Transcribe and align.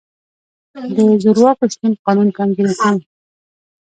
د 0.95 0.97
زورواکو 1.23 1.65
شتون 1.73 1.91
قانون 2.05 2.27
کمزوری 2.37 2.75
کوي. 2.81 3.03